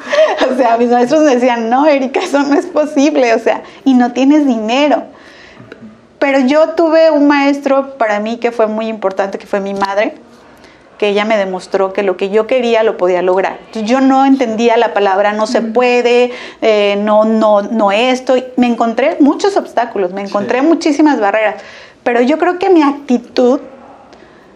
O 0.50 0.56
sea, 0.56 0.76
mis 0.76 0.88
maestros 0.88 1.22
me 1.22 1.36
decían, 1.36 1.70
no, 1.70 1.86
Erika, 1.86 2.18
eso 2.18 2.40
no 2.40 2.58
es 2.58 2.66
posible, 2.66 3.32
o 3.32 3.38
sea, 3.38 3.62
y 3.84 3.94
no 3.94 4.12
tienes 4.12 4.44
dinero. 4.44 5.04
Pero 6.18 6.40
yo 6.40 6.70
tuve 6.70 7.12
un 7.12 7.28
maestro 7.28 7.96
para 7.96 8.18
mí 8.18 8.38
que 8.38 8.50
fue 8.50 8.66
muy 8.66 8.88
importante, 8.88 9.38
que 9.38 9.46
fue 9.46 9.60
mi 9.60 9.74
madre, 9.74 10.14
que 10.98 11.10
ella 11.10 11.24
me 11.24 11.36
demostró 11.36 11.92
que 11.92 12.02
lo 12.02 12.16
que 12.16 12.28
yo 12.28 12.48
quería 12.48 12.82
lo 12.82 12.96
podía 12.96 13.22
lograr. 13.22 13.58
yo 13.72 14.00
no 14.00 14.26
entendía 14.26 14.76
la 14.76 14.92
palabra 14.94 15.32
no 15.32 15.46
se 15.46 15.62
puede, 15.62 16.32
eh, 16.60 16.98
no, 17.00 17.24
no, 17.24 17.62
no 17.62 17.92
esto. 17.92 18.34
Me 18.56 18.66
encontré 18.66 19.16
muchos 19.20 19.56
obstáculos, 19.56 20.12
me 20.12 20.22
encontré 20.22 20.60
muchísimas 20.60 21.20
barreras. 21.20 21.62
Pero 22.08 22.22
yo 22.22 22.38
creo 22.38 22.58
que 22.58 22.70
mi 22.70 22.80
actitud 22.80 23.60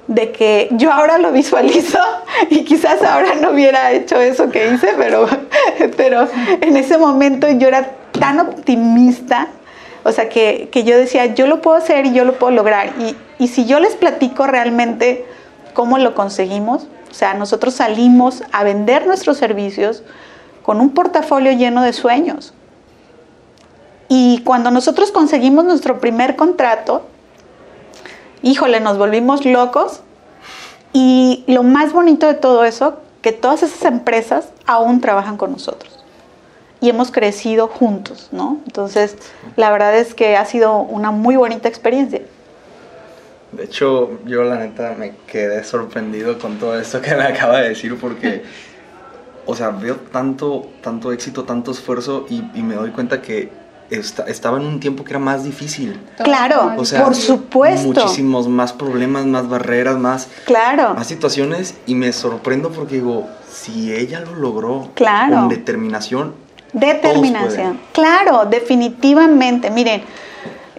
de 0.07 0.33
que 0.33 0.69
yo 0.71 0.91
ahora 0.91 1.19
lo 1.19 1.33
visualizo 1.33 1.99
y 2.49 2.65
quizás 2.65 3.03
ahora 3.03 3.35
no 3.35 3.51
hubiera 3.51 3.93
hecho 3.93 4.19
eso 4.19 4.49
que 4.49 4.73
hice, 4.73 4.95
pero, 4.97 5.27
pero 5.99 6.27
en 6.63 6.79
ese 6.79 6.97
momento 6.97 7.47
yo 7.51 7.69
era 7.69 7.91
tan 8.19 8.41
optimista, 8.41 9.49
o 10.03 10.13
sea, 10.13 10.31
que, 10.31 10.71
yo 10.73 10.97
decía, 10.97 11.27
yo 11.27 11.47
lo 11.47 11.61
puedo 11.61 11.77
hacer 11.77 12.07
y 12.07 12.15
yo 12.15 12.25
lo 12.25 12.39
puedo 12.39 12.53
lograr. 12.53 12.95
Y, 12.99 13.15
y 13.39 13.49
si 13.49 13.67
yo 13.67 13.81
les 13.81 13.97
platico 13.97 14.47
realmente 14.47 15.27
¿Cómo 15.75 15.99
lo 15.99 16.15
conseguimos? 16.15 16.87
O 17.11 17.15
sea, 17.15 17.35
nosotros 17.35 17.75
salimos 17.75 18.45
a 18.53 18.65
vender 18.65 19.07
nuestros 19.07 19.37
servicios 19.37 20.03
con 20.63 20.81
un 20.81 20.95
portafolio 20.95 21.53
lleno 21.53 21.83
de 21.83 21.93
sueños. 21.93 22.55
Y 24.09 24.41
cuando 24.45 24.71
nosotros 24.71 25.13
conseguimos 25.13 25.67
nuestro 25.67 26.01
primer 26.01 26.35
contrato, 26.35 27.07
híjole, 28.43 28.81
nos 28.81 28.99
volvimos 28.99 29.45
locos. 29.45 30.01
Y 30.93 31.45
lo 31.47 31.63
más 31.63 31.93
bonito 31.93 32.27
de 32.27 32.35
todo 32.35 32.65
eso, 32.65 32.99
que 33.23 33.33
todas 33.33 33.63
esas 33.63 33.85
empresas 33.85 34.49
aún 34.67 35.01
trabajan 35.01 35.37
con 35.37 35.53
nosotros. 35.53 36.05
Y 36.81 36.91
hemos 36.91 37.11
crecido 37.11 37.69
juntos, 37.69 38.29
¿no? 38.33 38.59
Entonces, 38.67 39.17
la 39.57 39.71
verdad 39.71 39.97
es 39.97 40.15
que 40.15 40.37
ha 40.37 40.45
sido 40.45 40.79
una 40.79 41.13
muy 41.13 41.37
bonita 41.37 41.69
experiencia. 41.69 42.21
De 43.53 43.65
hecho, 43.65 44.19
yo 44.25 44.43
la 44.45 44.57
neta 44.57 44.95
me 44.99 45.15
quedé 45.27 45.63
sorprendido 45.63 46.39
con 46.39 46.59
todo 46.59 46.79
esto 46.79 47.01
que 47.01 47.15
me 47.15 47.23
acaba 47.23 47.61
de 47.61 47.69
decir 47.71 47.97
porque, 48.01 48.43
o 49.47 49.55
sea, 49.55 49.71
veo 49.71 49.97
tanto, 49.97 50.69
tanto 50.83 51.13
éxito, 51.13 51.45
tanto 51.45 51.71
esfuerzo 51.71 52.27
y, 52.29 52.43
me 52.63 52.75
doy 52.75 52.91
cuenta 52.91 53.23
que 53.23 53.51
estaba 53.91 54.59
en 54.59 54.67
un 54.67 54.81
tiempo 54.81 55.05
que 55.05 55.11
era 55.11 55.19
más 55.19 55.45
difícil. 55.45 56.01
Claro, 56.23 56.75
por 56.77 57.15
supuesto. 57.15 57.89
Muchísimos 57.89 58.49
más 58.49 58.73
problemas, 58.73 59.27
más 59.27 59.49
barreras, 59.49 59.99
más, 59.99 60.29
claro. 60.45 60.95
más 60.95 61.07
situaciones 61.07 61.75
y 61.87 61.95
me 61.95 62.13
sorprendo 62.13 62.71
porque 62.71 62.97
digo, 62.97 63.29
si 63.51 63.93
ella 63.93 64.21
lo 64.21 64.35
logró 64.35 64.91
claro. 64.95 65.37
con 65.37 65.49
determinación. 65.49 66.35
Determinación, 66.73 67.79
claro, 67.93 68.47
definitivamente. 68.47 69.71
Miren, 69.71 70.03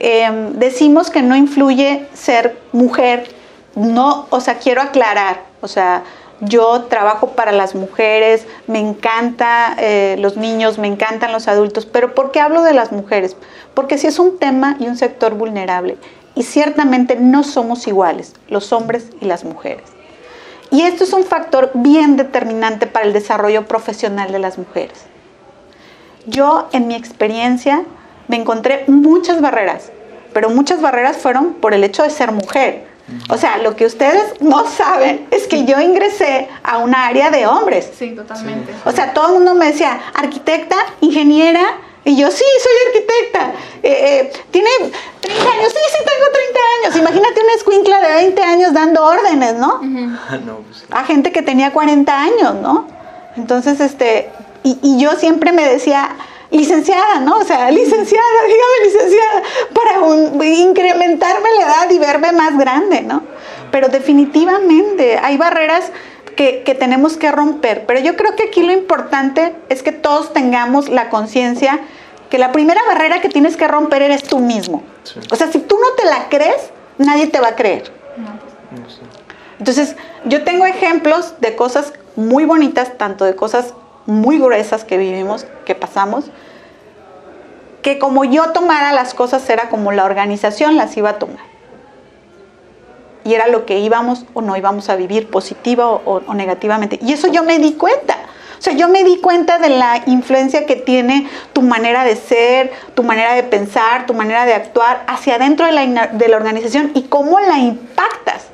Em, 0.06 0.60
decimos 0.60 1.10
que 1.10 1.22
no 1.22 1.34
influye 1.34 2.08
ser 2.14 2.60
mujer, 2.74 3.34
no, 3.76 4.28
o 4.32 4.42
sea, 4.42 4.58
quiero 4.58 4.82
aclarar, 4.82 5.46
o 5.62 5.68
sea, 5.70 6.04
yo 6.42 6.84
trabajo 6.84 7.32
para 7.32 7.52
las 7.52 7.76
mujeres, 7.76 8.46
me 8.68 8.80
encanta 8.80 9.76
eh, 9.80 10.16
los 10.20 10.38
niños, 10.38 10.78
me 10.78 10.88
encantan 10.88 11.32
los 11.32 11.48
adultos, 11.48 11.86
pero 11.86 12.14
¿por 12.16 12.32
qué 12.32 12.40
hablo 12.40 12.64
de 12.64 12.74
las 12.74 12.92
mujeres? 12.92 13.36
Porque 13.74 13.98
si 13.98 14.08
es 14.08 14.20
un 14.20 14.40
tema 14.40 14.76
y 14.80 14.88
un 14.88 14.98
sector 14.98 15.34
vulnerable, 15.34 15.98
y 16.36 16.44
ciertamente 16.44 17.16
no 17.16 17.44
somos 17.44 17.88
iguales, 17.88 18.34
los 18.50 18.74
hombres 18.74 19.10
y 19.22 19.26
las 19.26 19.44
mujeres. 19.44 19.84
Y 20.72 20.82
esto 20.82 21.04
es 21.04 21.14
un 21.14 21.24
factor 21.24 21.72
bien 21.76 22.18
determinante 22.18 22.88
para 22.88 23.06
el 23.06 23.14
desarrollo 23.14 23.68
profesional 23.68 24.32
de 24.32 24.40
las 24.40 24.58
mujeres. 24.58 25.06
Yo, 26.26 26.68
en 26.72 26.88
mi 26.88 26.96
experiencia, 26.96 27.84
me 28.28 28.38
encontré 28.38 28.86
muchas 28.88 29.42
barreras, 29.42 29.92
pero 30.34 30.50
muchas 30.50 30.82
barreras 30.82 31.18
fueron 31.18 31.54
por 31.54 31.74
el 31.74 31.84
hecho 31.84 32.02
de 32.02 32.10
ser 32.10 32.32
mujer. 32.32 32.88
O 33.30 33.38
sea, 33.38 33.58
lo 33.58 33.76
que 33.76 33.86
ustedes 33.86 34.40
no 34.40 34.66
saben 34.68 35.28
es 35.30 35.48
que 35.48 35.66
yo 35.66 35.80
ingresé 35.80 36.48
a 36.64 36.78
una 36.78 37.08
área 37.08 37.30
de 37.30 37.46
hombres. 37.46 37.92
Sí, 37.98 38.12
totalmente. 38.12 38.74
O 38.86 38.92
sea, 38.92 39.14
todo 39.14 39.28
el 39.28 39.34
mundo 39.34 39.56
me 39.56 39.68
decía, 39.68 40.00
arquitecta, 40.14 40.78
ingeniera, 41.02 41.78
y 42.06 42.16
yo 42.18 42.30
sí, 42.32 42.44
soy 42.62 42.74
arquitecta. 42.88 43.52
Eh, 43.82 44.32
eh, 44.32 44.34
Tiene 44.52 44.70
30 45.22 45.42
años, 45.42 45.74
sí, 45.74 45.80
sí, 45.92 45.98
tengo 46.06 46.32
30 46.34 46.60
años. 46.80 46.98
Imagínate 46.98 47.42
una 47.42 47.54
escuincla 47.54 48.00
de 48.02 48.14
20 48.16 48.42
años 48.42 48.74
dando 48.74 49.06
órdenes, 49.06 49.56
¿no? 49.56 49.80
Ah, 50.30 50.38
no 50.38 50.58
pues 50.58 50.86
A 50.92 51.04
gente 51.06 51.32
que 51.32 51.42
tenía 51.42 51.72
40 51.72 52.22
años, 52.22 52.56
¿no? 52.56 52.88
Entonces, 53.36 53.80
este, 53.80 54.30
y, 54.64 54.80
y 54.82 55.00
yo 55.00 55.14
siempre 55.16 55.52
me 55.52 55.68
decía, 55.68 56.16
licenciada, 56.54 57.20
¿no? 57.20 57.40
O 57.40 57.44
sea, 57.44 57.70
licenciada, 57.72 58.26
dígame 58.48 58.86
licenciada, 58.86 59.44
para 59.74 60.46
incrementarme 60.48 61.50
la 61.58 61.66
edad 61.66 61.90
y 61.90 62.00
verme 62.00 62.32
más 62.32 62.58
grande, 62.58 63.02
¿no? 63.02 63.24
Pero 63.72 63.90
definitivamente 63.90 65.18
hay 65.18 65.36
barreras 65.38 65.92
que, 66.36 66.78
tenemos 66.80 67.18
que 67.18 67.32
romper. 67.32 67.86
Pero 67.86 68.00
yo 68.00 68.16
creo 68.16 68.36
que 68.36 68.44
aquí 68.44 68.62
lo 68.64 68.72
importante 68.72 69.56
es 69.70 69.84
que 69.84 69.92
todos 69.92 70.34
tengamos 70.34 70.90
la 70.90 71.10
conciencia 71.10 71.80
que 72.30 72.38
la 72.38 72.52
primera 72.52 72.82
barrera 72.88 73.22
que 73.22 73.30
tienes 73.30 73.58
que 73.58 73.68
romper 73.68 74.02
eres 74.02 74.24
tú 74.24 74.40
mismo. 74.40 74.84
O 75.32 75.36
sea, 75.36 75.52
si 75.52 75.60
tú 75.60 75.78
no 75.78 75.94
te 75.96 76.06
la 76.06 76.30
crees, 76.30 76.72
nadie 76.98 77.28
te 77.28 77.40
va 77.40 77.50
a 77.50 77.56
creer. 77.56 77.92
Entonces, 79.60 79.96
yo 80.26 80.44
tengo 80.44 80.66
ejemplos 80.66 81.36
de 81.40 81.56
cosas 81.56 81.94
muy 82.16 82.46
bonitas, 82.46 82.98
tanto 82.98 83.26
de 83.26 83.36
cosas 83.36 83.74
muy 84.06 84.40
gruesas 84.40 84.84
que 84.84 84.98
vivimos, 84.98 85.46
que 85.66 85.76
pasamos, 85.76 86.26
que 87.82 88.00
como 88.00 88.24
yo 88.24 88.52
tomara 88.52 88.94
las 88.94 89.14
cosas 89.14 89.48
era 89.50 89.70
como 89.70 89.92
la 89.92 90.06
organización 90.06 90.78
las 90.78 90.96
iba 90.98 91.12
a 91.12 91.20
tomar. 91.20 91.54
Y 93.26 93.36
era 93.36 93.48
lo 93.48 93.66
que 93.66 93.80
íbamos 93.80 94.26
o 94.34 94.42
no 94.42 94.58
íbamos 94.58 94.90
a 94.90 94.96
vivir, 94.96 95.30
positiva 95.30 95.88
o, 95.90 96.34
negativamente. 96.34 97.00
Y 97.02 97.14
eso 97.14 97.28
yo 97.28 97.44
me 97.44 97.60
di 97.60 97.74
cuenta. 97.74 98.18
O 98.60 98.62
sea, 98.62 98.74
yo 98.74 98.88
me 98.88 99.04
di 99.04 99.18
cuenta 99.18 99.60
de 99.60 99.70
la 99.70 100.02
influencia 100.06 100.66
que 100.66 100.78
tiene 100.78 101.30
tu 101.52 101.62
manera 101.62 102.06
de 102.06 102.16
ser, 102.16 102.72
tu 102.94 103.04
manera 103.04 103.34
de 103.34 103.44
pensar, 103.44 104.06
tu 104.06 104.14
manera 104.14 104.46
de 104.46 104.54
actuar 104.54 105.04
hacia 105.08 105.36
adentro 105.36 105.66
de 105.66 105.74
la, 105.74 106.08
de 106.08 106.28
la 106.30 106.38
organización 106.38 106.92
y 106.96 107.04
cómo 107.04 107.40
la 107.42 107.60
impactas. 107.60 108.48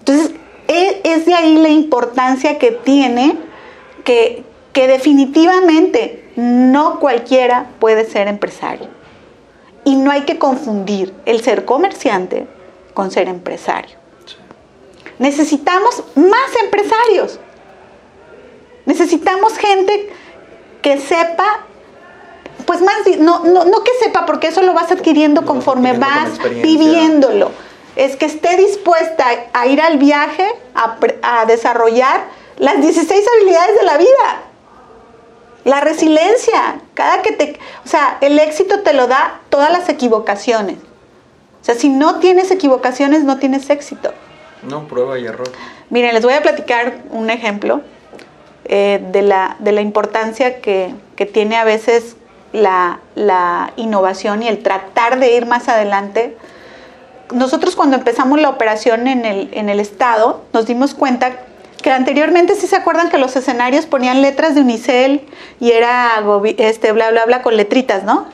Entonces, 0.00 0.32
e, 0.66 1.00
es 1.04 1.26
de 1.26 1.34
ahí 1.34 1.56
la 1.56 1.68
importancia 1.68 2.58
que 2.58 2.72
tiene 2.72 3.36
que, 4.08 4.44
definitivamente 4.74 6.30
no 6.36 7.00
cualquiera 7.00 7.66
puede 7.80 8.08
ser 8.08 8.28
empresario. 8.28 8.88
Y 9.84 9.96
no 9.96 10.10
hay 10.12 10.22
que 10.22 10.38
confundir 10.38 11.12
el 11.26 11.42
ser 11.42 11.64
comerciante 11.64 12.46
con 12.94 13.10
ser 13.10 13.28
empresario. 13.28 13.96
Necesitamos 15.18 16.04
más 16.14 16.62
empresarios. 16.62 17.40
Necesitamos 18.86 19.58
gente 19.58 20.10
que 20.80 21.00
sepa, 21.00 21.66
pues 22.64 22.80
más, 22.80 22.94
no, 23.18 23.40
no, 23.44 23.82
que 23.82 23.90
sepa, 24.00 24.24
porque 24.26 24.46
eso 24.46 24.62
lo 24.62 24.74
vas 24.74 24.92
adquiriendo 24.92 25.44
conforme 25.44 25.94
vas 25.94 26.38
viviéndolo. 26.62 27.50
Es 27.96 28.14
que 28.14 28.26
esté 28.26 28.56
dispuesta 28.56 29.26
a 29.52 29.66
ir 29.66 29.80
al 29.80 29.98
viaje, 29.98 30.46
a, 30.74 30.96
a 31.22 31.46
desarrollar 31.46 32.37
las 32.58 32.80
16 32.80 33.26
habilidades 33.36 33.78
de 33.78 33.86
la 33.86 33.96
vida. 33.96 34.42
La 35.64 35.80
resiliencia, 35.80 36.80
cada 36.94 37.22
que 37.22 37.32
te, 37.32 37.58
o 37.84 37.88
sea, 37.88 38.18
el 38.20 38.38
éxito 38.38 38.80
te 38.80 38.92
lo 38.92 39.06
da 39.06 39.40
todas 39.50 39.70
las 39.70 39.88
equivocaciones. 39.88 40.76
O 41.60 41.64
sea, 41.64 41.74
si 41.74 41.88
no 41.88 42.20
tienes 42.20 42.50
equivocaciones, 42.50 43.24
no 43.24 43.38
tienes 43.38 43.68
éxito. 43.68 44.12
No, 44.62 44.86
prueba 44.88 45.18
y 45.18 45.26
error. 45.26 45.50
Miren, 45.90 46.14
les 46.14 46.24
voy 46.24 46.34
a 46.34 46.42
platicar 46.42 47.02
un 47.10 47.30
ejemplo 47.30 47.82
eh, 48.64 49.00
de, 49.12 49.22
la, 49.22 49.56
de, 49.58 49.72
la, 49.72 49.80
importancia 49.80 50.60
que, 50.60 50.94
que 51.16 51.26
tiene 51.26 51.56
a 51.56 51.64
veces 51.64 52.16
la, 52.52 53.00
la, 53.14 53.72
innovación 53.76 54.42
y 54.42 54.48
el 54.48 54.62
tratar 54.62 55.18
de 55.18 55.34
ir 55.34 55.46
más 55.46 55.68
adelante. 55.68 56.36
nosotros 57.32 57.76
cuando 57.76 57.96
empezamos 57.96 58.40
la 58.40 58.48
operación 58.48 59.06
en 59.06 59.24
el, 59.24 59.48
en 59.52 59.68
el 59.68 59.80
estado, 59.80 60.44
nos 60.52 60.66
dimos 60.66 60.94
cuenta 60.94 61.40
que 61.82 61.90
anteriormente, 61.90 62.54
si 62.54 62.66
se 62.66 62.76
acuerdan 62.76 63.08
que 63.08 63.18
los 63.18 63.36
escenarios 63.36 63.86
ponían 63.86 64.20
letras 64.20 64.54
de 64.54 64.60
unicel 64.60 65.22
y 65.60 65.70
era 65.70 66.22
este, 66.58 66.92
bla, 66.92 67.10
bla, 67.10 67.24
bla 67.26 67.42
con 67.42 67.56
letritas, 67.56 68.04
¿no? 68.04 68.26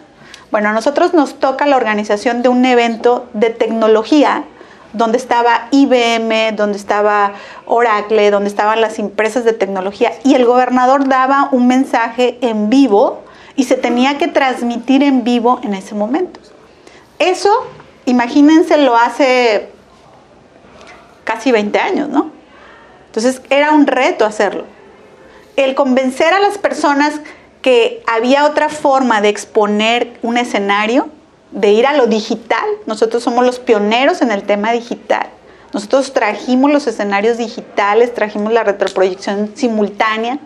Bueno, 0.50 0.68
a 0.68 0.72
nosotros 0.72 1.14
nos 1.14 1.38
toca 1.40 1.66
la 1.66 1.76
organización 1.76 2.42
de 2.42 2.48
un 2.48 2.64
evento 2.64 3.28
de 3.32 3.50
tecnología 3.50 4.44
donde 4.92 5.18
estaba 5.18 5.66
IBM, 5.72 6.54
donde 6.54 6.78
estaba 6.78 7.32
Oracle, 7.66 8.30
donde 8.30 8.48
estaban 8.48 8.80
las 8.80 8.98
empresas 8.98 9.44
de 9.44 9.52
tecnología 9.52 10.12
y 10.22 10.34
el 10.34 10.46
gobernador 10.46 11.08
daba 11.08 11.48
un 11.50 11.66
mensaje 11.66 12.38
en 12.40 12.70
vivo 12.70 13.24
y 13.56 13.64
se 13.64 13.76
tenía 13.76 14.16
que 14.18 14.28
transmitir 14.28 15.02
en 15.02 15.24
vivo 15.24 15.60
en 15.64 15.74
ese 15.74 15.94
momento. 15.94 16.40
Eso, 17.18 17.50
imagínense, 18.06 18.76
lo 18.78 18.96
hace 18.96 19.70
casi 21.24 21.50
20 21.50 21.78
años, 21.78 22.08
¿no? 22.08 22.33
Entonces 23.14 23.42
era 23.48 23.70
un 23.70 23.86
reto 23.86 24.24
hacerlo. 24.24 24.64
El 25.54 25.76
convencer 25.76 26.34
a 26.34 26.40
las 26.40 26.58
personas 26.58 27.20
que 27.62 28.02
había 28.08 28.44
otra 28.44 28.68
forma 28.68 29.20
de 29.20 29.28
exponer 29.28 30.18
un 30.22 30.36
escenario, 30.36 31.08
de 31.52 31.70
ir 31.70 31.86
a 31.86 31.96
lo 31.96 32.08
digital. 32.08 32.64
Nosotros 32.86 33.22
somos 33.22 33.46
los 33.46 33.60
pioneros 33.60 34.20
en 34.20 34.32
el 34.32 34.42
tema 34.42 34.72
digital. 34.72 35.28
Nosotros 35.72 36.12
trajimos 36.12 36.72
los 36.72 36.88
escenarios 36.88 37.38
digitales, 37.38 38.12
trajimos 38.12 38.52
la 38.52 38.64
retroproyección 38.64 39.52
simultánea. 39.54 40.40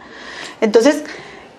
Entonces, 0.61 1.05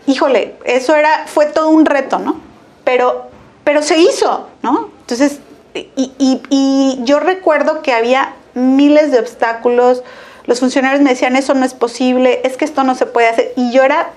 híjole, 0.06 0.58
eso 0.64 0.96
era, 0.96 1.26
fue 1.26 1.48
todo 1.48 1.70
un 1.70 1.88
reto, 1.88 2.20
¿no? 2.20 2.40
Pero, 2.84 3.32
pero 3.64 3.82
se 3.82 3.98
hizo, 3.98 4.48
¿no? 4.62 4.92
Entonces, 5.02 5.40
y, 5.74 6.14
y 6.20 7.00
yo 7.02 7.20
recuerdo 7.20 7.82
que 7.82 7.94
había 7.94 8.36
miles 8.54 9.12
de 9.12 9.20
obstáculos. 9.20 10.04
Los 10.50 10.62
funcionarios 10.62 11.04
me 11.04 11.12
decían, 11.12 11.36
eso 11.36 11.54
no 11.54 11.64
es 11.64 11.76
posible, 11.76 12.42
es 12.44 12.58
que 12.58 12.66
esto 12.66 12.84
no 12.84 12.96
se 12.96 13.06
puede 13.06 13.28
hacer. 13.28 13.54
Y 13.56 13.72
yo 13.72 13.84
era, 13.84 14.10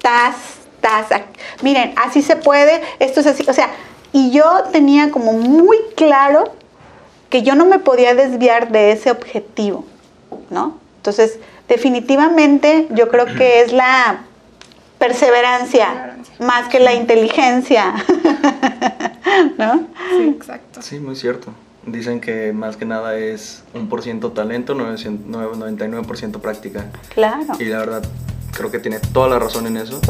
tas, 0.00 0.34
tas, 0.80 1.08
miren, 1.60 1.92
así 1.96 2.22
se 2.22 2.34
puede, 2.36 2.80
esto 2.98 3.20
es 3.20 3.26
así. 3.26 3.44
O 3.46 3.52
sea, 3.52 3.68
y 4.10 4.30
yo 4.30 4.64
tenía 4.72 5.10
como 5.10 5.34
muy 5.34 5.76
claro 5.96 6.54
que 7.28 7.42
yo 7.42 7.54
no 7.56 7.66
me 7.66 7.78
podía 7.78 8.14
desviar 8.14 8.72
de 8.72 8.92
ese 8.92 9.10
objetivo, 9.10 9.84
¿no? 10.48 10.78
Entonces, 10.96 11.38
definitivamente 11.68 12.88
yo 12.92 13.10
creo 13.10 13.26
que 13.26 13.60
es 13.60 13.74
la 13.74 14.22
perseverancia 14.98 16.16
más 16.38 16.68
que 16.68 16.80
la 16.80 16.94
inteligencia, 16.94 17.96
¿no? 19.58 19.88
Sí, 20.16 20.34
exacto. 20.38 20.80
Sí, 20.80 20.98
muy 21.00 21.16
cierto. 21.16 21.52
Dicen 21.86 22.20
que 22.20 22.52
más 22.52 22.76
que 22.76 22.84
nada 22.84 23.16
es 23.16 23.62
un 23.74 23.88
por 23.88 24.02
ciento 24.02 24.32
talento, 24.32 24.74
99% 24.74 26.40
práctica. 26.40 26.86
Claro. 27.14 27.46
Y 27.58 27.64
la 27.64 27.78
verdad, 27.78 28.02
creo 28.52 28.70
que 28.70 28.78
tiene 28.78 28.98
toda 28.98 29.28
la 29.28 29.38
razón 29.38 29.66
en 29.66 29.78
eso. 29.78 30.00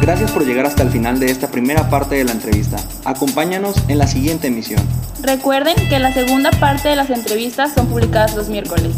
Gracias 0.00 0.32
por 0.32 0.44
llegar 0.44 0.66
hasta 0.66 0.82
el 0.82 0.90
final 0.90 1.18
de 1.18 1.26
esta 1.26 1.48
primera 1.50 1.88
parte 1.88 2.16
de 2.16 2.24
la 2.24 2.32
entrevista. 2.32 2.76
Acompáñanos 3.04 3.76
en 3.88 3.98
la 3.98 4.06
siguiente 4.06 4.48
emisión. 4.48 4.82
Recuerden 5.22 5.76
que 5.88 5.98
la 5.98 6.12
segunda 6.12 6.50
parte 6.50 6.88
de 6.88 6.96
las 6.96 7.08
entrevistas 7.08 7.72
son 7.74 7.86
publicadas 7.86 8.34
los 8.34 8.48
miércoles. 8.48 8.92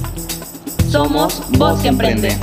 Somos 0.88 1.42
Voz 1.50 1.80
que 1.82 1.88
Emprende. 1.88 2.36